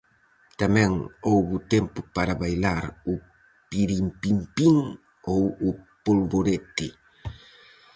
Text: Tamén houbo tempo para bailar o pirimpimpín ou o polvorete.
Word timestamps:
Tamén 0.61 0.91
houbo 1.27 1.55
tempo 1.73 1.99
para 2.15 2.39
bailar 2.43 2.83
o 3.11 3.13
pirimpimpín 3.69 4.77
ou 5.33 5.43
o 5.67 5.69
polvorete. 6.03 6.87